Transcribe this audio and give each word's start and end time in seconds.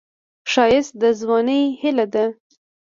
ښایست 0.51 0.93
د 1.01 1.03
ځوانۍ 1.19 1.61
هیلې 1.81 2.05
ده 2.13 2.25